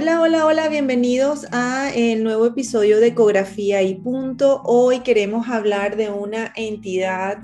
[0.00, 4.62] Hola, hola, hola, bienvenidos a el nuevo episodio de Ecografía y Punto.
[4.64, 7.38] Hoy queremos hablar de una entidad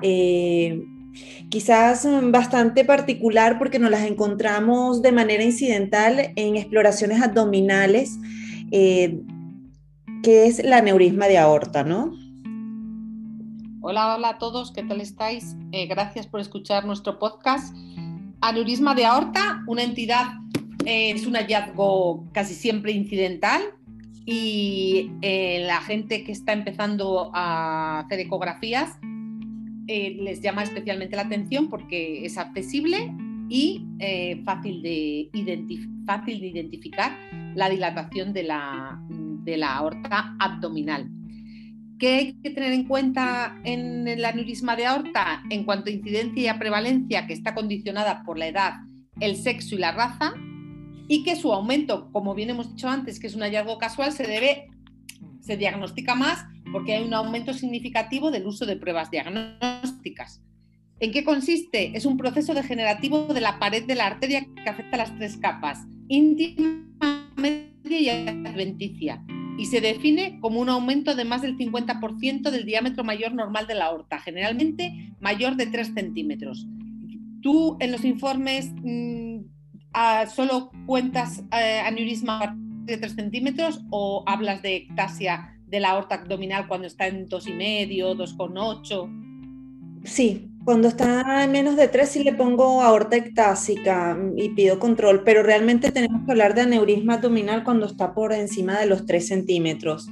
[0.00, 0.82] eh,
[1.50, 8.18] quizás bastante particular porque nos las encontramos de manera incidental en exploraciones abdominales,
[8.70, 9.20] eh,
[10.22, 12.14] que es la neurisma de aorta, ¿no?
[13.82, 15.54] Hola, hola a todos, ¿qué tal estáis?
[15.72, 17.76] Eh, gracias por escuchar nuestro podcast.
[18.40, 20.40] Aneurisma de aorta, una entidad
[20.84, 23.62] es un hallazgo casi siempre incidental
[24.24, 28.98] y eh, la gente que está empezando a hacer ecografías
[29.86, 33.12] eh, les llama especialmente la atención porque es accesible
[33.48, 37.12] y eh, fácil, de identificar
[37.56, 41.10] la dilatación de la, de la aorta abdominal.
[41.98, 45.42] ¿Qué hay que tener en cuenta en el aneurisma de aorta?
[45.50, 48.74] En cuanto a incidencia y a prevalencia, que está condicionada por la edad,
[49.18, 50.32] el sexo y la raza,
[51.10, 54.28] y que su aumento, como bien hemos dicho antes, que es un hallazgo casual, se
[54.28, 54.68] debe,
[55.40, 60.40] se diagnostica más porque hay un aumento significativo del uso de pruebas diagnósticas.
[61.00, 61.96] ¿En qué consiste?
[61.96, 65.80] Es un proceso degenerativo de la pared de la arteria que afecta las tres capas,
[66.06, 69.20] íntima, media y adventicia,
[69.58, 73.74] y se define como un aumento de más del 50% del diámetro mayor normal de
[73.74, 76.68] la aorta, generalmente mayor de 3 centímetros.
[77.42, 78.70] Tú en los informes
[80.34, 86.66] solo cuentas eh, aneurisma de 3 centímetros o hablas de ectasia de la aorta abdominal
[86.66, 90.02] cuando está en 2,5, 2,8?
[90.04, 95.22] Sí, cuando está en menos de 3 sí le pongo aorta ectásica y pido control,
[95.24, 99.26] pero realmente tenemos que hablar de aneurisma abdominal cuando está por encima de los 3
[99.26, 100.08] centímetros.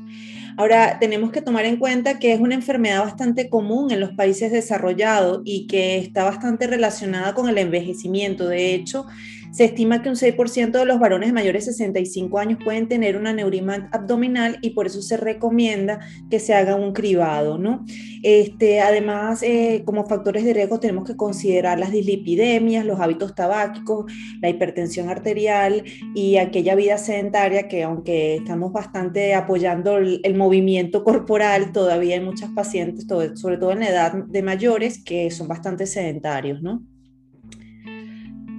[0.59, 4.51] Ahora, tenemos que tomar en cuenta que es una enfermedad bastante común en los países
[4.51, 8.49] desarrollados y que está bastante relacionada con el envejecimiento.
[8.49, 9.07] De hecho,
[9.51, 13.27] se estima que un 6% de los varones mayores de 65 años pueden tener un
[13.27, 16.01] aneurisma abdominal y por eso se recomienda
[16.31, 17.85] que se haga un cribado, ¿no?
[18.23, 24.13] Este, además, eh, como factores de riesgo tenemos que considerar las dislipidemias, los hábitos tabáquicos,
[24.41, 25.85] la hipertensión arterial
[26.15, 32.25] y aquella vida sedentaria que aunque estamos bastante apoyando el, el movimiento corporal, todavía hay
[32.25, 36.83] muchas pacientes, sobre todo en la edad de mayores, que son bastante sedentarios, ¿no?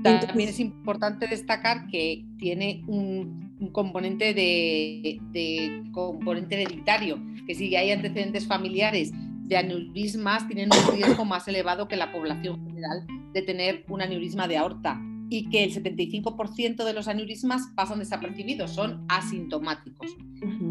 [0.04, 8.48] También es importante destacar que tiene un, componente de, componente hereditario, que si hay antecedentes
[8.48, 14.02] familiares de aneurismas, tienen un riesgo más elevado que la población general de tener un
[14.02, 20.16] aneurisma de aorta y que el 75% de los aneurismas pasan desapercibidos, son asintomáticos.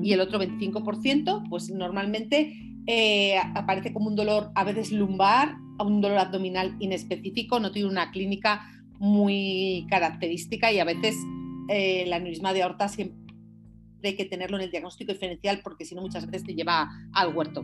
[0.02, 2.56] Y el otro 25%, pues normalmente
[2.86, 8.10] eh, aparece como un dolor a veces lumbar, un dolor abdominal inespecífico, no tiene una
[8.10, 8.66] clínica
[8.98, 11.16] muy característica y a veces
[11.68, 13.16] eh, el aneurisma de aorta siempre
[14.02, 17.34] hay que tenerlo en el diagnóstico diferencial porque si no muchas veces te lleva al
[17.34, 17.62] huerto.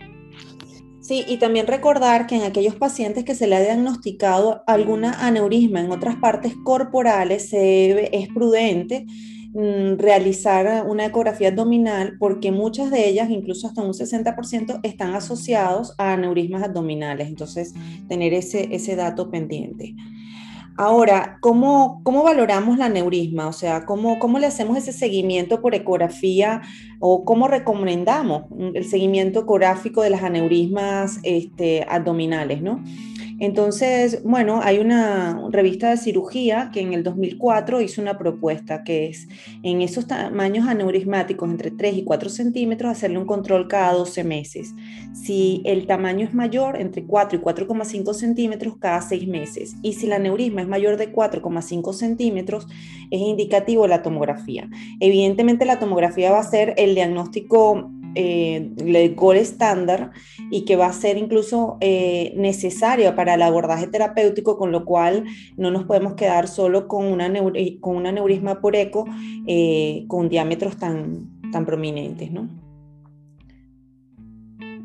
[1.01, 5.81] Sí, y también recordar que en aquellos pacientes que se le ha diagnosticado alguna aneurisma
[5.81, 9.05] en otras partes corporales se es prudente
[9.53, 15.95] mm, realizar una ecografía abdominal porque muchas de ellas, incluso hasta un 60%, están asociados
[15.99, 17.29] a aneurismas abdominales.
[17.29, 17.75] Entonces,
[18.09, 19.95] tener ese, ese dato pendiente.
[20.77, 23.47] Ahora, ¿cómo, ¿cómo, valoramos la aneurisma?
[23.47, 26.63] O sea, ¿cómo, ¿cómo le hacemos ese seguimiento por ecografía
[26.99, 28.45] o cómo recomendamos
[28.75, 32.83] el seguimiento ecográfico de las aneurismas este, abdominales, ¿no?
[33.41, 39.09] Entonces, bueno, hay una revista de cirugía que en el 2004 hizo una propuesta que
[39.09, 39.29] es
[39.63, 44.75] en esos tamaños aneurismáticos entre 3 y 4 centímetros hacerle un control cada 12 meses.
[45.13, 49.75] Si el tamaño es mayor, entre 4 y 4,5 centímetros cada 6 meses.
[49.83, 52.67] Y si la aneurisma es mayor de 4,5 centímetros,
[53.11, 54.69] es indicativo la tomografía.
[55.01, 60.13] Evidentemente la tomografía va a ser el diagnóstico eh, el gol estándar
[60.51, 65.25] y que va a ser incluso eh, necesario para el abordaje terapéutico, con lo cual
[65.57, 67.33] no nos podemos quedar solo con una,
[67.81, 69.07] con un aneurisma por eco
[69.47, 72.49] eh, con diámetros tan, tan prominentes, ¿no?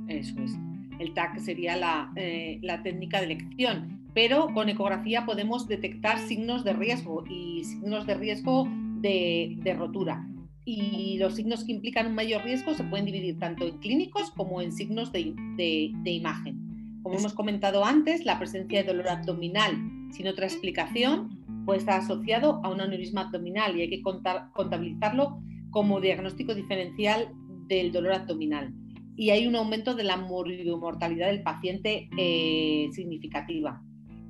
[0.08, 0.58] Eso es.
[1.00, 6.64] el TAC sería la, eh, la técnica de elección, pero con ecografía podemos detectar signos
[6.64, 8.68] de riesgo y signos de riesgo
[9.02, 10.26] de rotura
[10.72, 14.62] y los signos que implican un mayor riesgo se pueden dividir tanto en clínicos como
[14.62, 17.00] en signos de, de, imagen.
[17.02, 19.76] Como hemos comentado antes, la presencia de dolor abdominal
[20.12, 26.02] sin otra explicación puede estar asociado a un aneurisma abdominal y hay que contabilizarlo como
[26.02, 27.30] diagnóstico diferencial
[27.68, 28.72] del dolor abdominal.
[29.16, 33.82] Y hay un aumento de la mortalidad del paciente eh, significativa.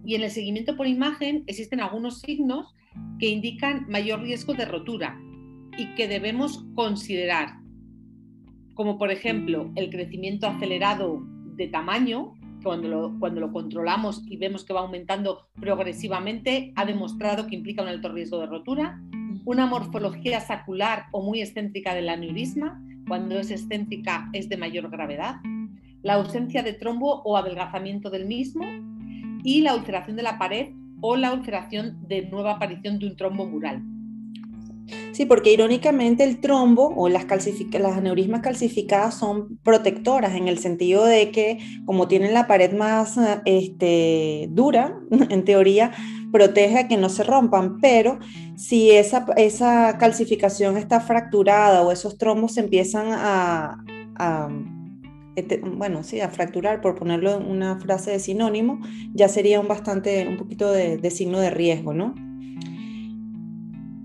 [0.05, 2.73] Y en el seguimiento por imagen existen algunos signos
[3.19, 5.19] que indican mayor riesgo de rotura,
[5.79, 7.53] y que debemos considerar,
[8.73, 11.21] como por ejemplo el crecimiento acelerado
[11.55, 17.47] de tamaño, cuando lo, cuando lo controlamos y vemos que va aumentando progresivamente, ha demostrado
[17.47, 19.01] que implica un alto riesgo de rotura,
[19.45, 25.37] una morfología sacular o muy excéntrica del aneurisma, cuando es excéntrica es de mayor gravedad,
[26.03, 28.65] la ausencia de trombo o adelgazamiento del mismo.
[29.41, 33.45] Y la ulceración de la pared o la ulceración de nueva aparición de un trombo
[33.45, 33.81] mural.
[35.19, 41.03] Sí, porque irónicamente el trombo o las, las aneurismas calcificadas son protectoras en el sentido
[41.03, 44.97] de que como tienen la pared más este, dura,
[45.29, 45.91] en teoría,
[46.31, 48.17] protege a que no se rompan, pero
[48.55, 53.83] si esa, calcificación está fracturada o esos trombos se empiezan a,
[55.35, 58.79] este, bueno, sí, a fracturar, por ponerlo en una frase de sinónimo,
[59.13, 62.28] ya sería un bastante, un poquito de signo de riesgo, ¿no?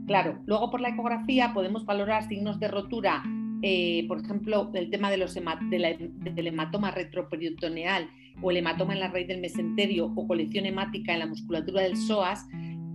[0.06, 3.22] Claro, luego por la ecografía podemos valorar signos de rotura,
[3.62, 8.10] eh, por ejemplo, el tema de los del hematoma retroperitoneal
[8.42, 11.96] o el hematoma en la raíz del mesenterio o colección hemática en la musculatura del
[11.96, 12.46] psoas,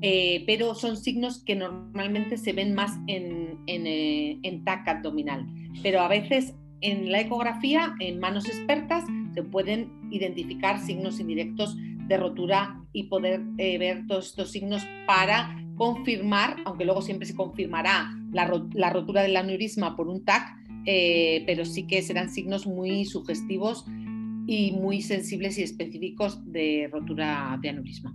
[0.02, 5.48] eh, pero son signos que normalmente se ven más en, en, eh, en TAC abdominal.
[5.82, 9.04] Pero a veces en la ecografía, en manos expertas,
[9.34, 11.76] se pueden identificar signos indirectos
[12.08, 18.14] de rotura y poder ver todos estos signos para confirmar, aunque luego siempre se confirmará
[18.34, 18.46] la,
[18.92, 20.44] rotura del aneurisma por un TAC,
[20.86, 23.86] eh, pero sí que serán signos muy sugestivos
[24.46, 28.14] y muy sensibles y específicos de rotura de aneurisma.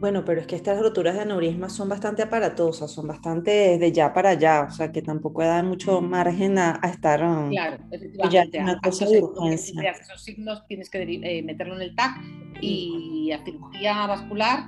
[0.00, 4.14] Bueno, pero es que estas roturas de aneurisma son bastante aparatosas, son bastante de ya
[4.14, 8.80] para allá, o sea que tampoco da mucho margen a, estar um, claro, efectivamente, una
[8.80, 9.90] cosa de urgencia.
[9.90, 12.22] Esos signos tienes que eh, meterlo en el TAC
[12.62, 14.64] y a cirugía vascular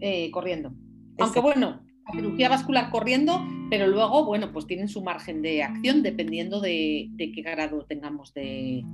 [0.00, 0.74] eh, corriendo.
[1.18, 6.60] Aunque bueno, cirugía vascular corriendo, pero luego, bueno, pues tienen su margen de acción dependiendo
[6.60, 8.84] de, qué grado tengamos de,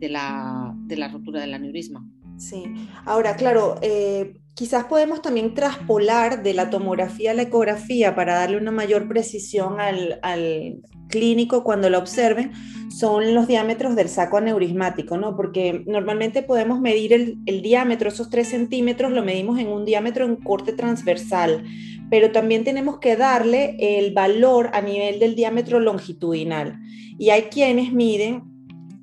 [0.00, 0.74] la,
[1.12, 2.04] rotura del aneurisma.
[2.38, 2.64] Sí,
[3.04, 8.56] ahora, claro, eh, quizás podemos también traspolar de la tomografía a la ecografía para darle
[8.56, 12.52] una mayor precisión al, clínico cuando lo observen,
[12.88, 15.36] son los diámetros del saco aneurismático, ¿no?
[15.36, 20.24] Porque normalmente podemos medir el, el diámetro, esos 3 centímetros, lo medimos en un diámetro
[20.24, 21.64] en corte transversal
[22.12, 26.78] pero también tenemos que darle el valor a nivel del diámetro longitudinal.
[27.18, 28.42] Y hay quienes miden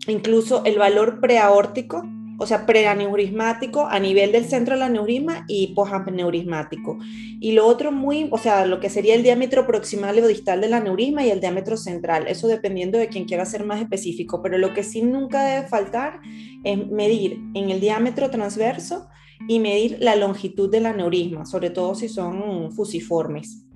[0.05, 2.03] incluso el valor preaórtico,
[2.37, 6.99] o sea, preaneurismático a nivel del centro del aneurisma y posaneurismático.
[7.39, 10.75] Y lo otro muy, o sea, lo que sería el diámetro proximal o distal del
[10.75, 14.75] aneurisma y el diámetro central, eso dependiendo de quien quiera ser más específico, pero lo
[14.75, 16.19] que sí nunca debe faltar
[16.63, 19.07] es medir en el diámetro transverso
[19.47, 23.68] y medir la longitud del aneurisma, sobre todo si son fusiformes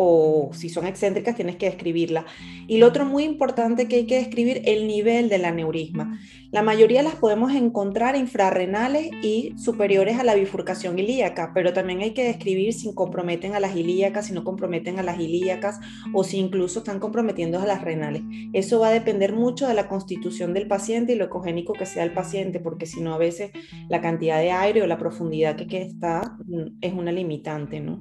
[0.00, 2.24] o si son excéntricas tienes que describirla.
[2.68, 6.20] Y lo otro muy importante que hay que describir el nivel del aneurisma.
[6.52, 12.12] La mayoría las podemos encontrar infrarrenales y superiores a la bifurcación ilíaca, pero también hay
[12.12, 15.80] que describir si comprometen a las ilíacas, si no comprometen a las ilíacas
[16.14, 18.22] o si incluso están comprometiendo a las renales.
[18.52, 22.04] Eso va a depender mucho de la constitución del paciente y lo ecogénico que sea
[22.04, 23.50] el paciente, porque si no a veces
[23.88, 28.00] la cantidad de aire o la profundidad que, que está mm, es una limitante, ¿no?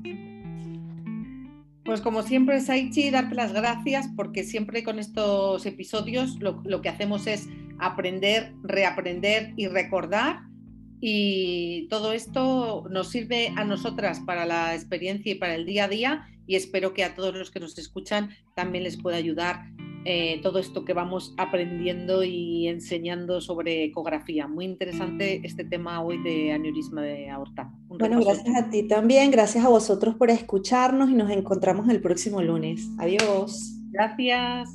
[1.88, 7.28] Pues como siempre, Saichi, darte las gracias porque siempre con estos episodios lo, que hacemos
[7.28, 7.48] es
[7.80, 10.42] aprender, reaprender y recordar.
[11.00, 15.88] Y todo esto nos sirve a nosotras para la experiencia y para el día a
[15.88, 19.72] día y espero que a todos los que nos escuchan también les pueda ayudar
[20.04, 24.46] eh, todo esto que vamos aprendiendo y enseñando sobre ecografía.
[24.46, 27.72] Muy interesante este tema hoy de aneurisma de aorta.
[27.98, 32.42] Bueno, gracias a ti también, gracias a vosotros por escucharnos y nos encontramos el próximo
[32.42, 32.88] lunes.
[32.98, 33.74] Adiós.
[33.92, 34.70] Gracias.